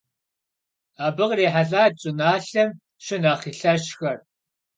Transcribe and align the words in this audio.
Abı 1.05 1.25
khrihelh'at 1.29 1.93
ş'ınalhem 2.01 2.69
şınexh 3.03 3.45
lheşxer. 3.59 4.19